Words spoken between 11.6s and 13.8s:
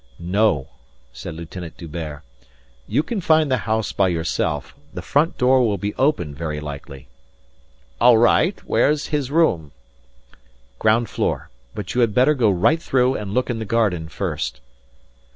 But you had better go right through and look in the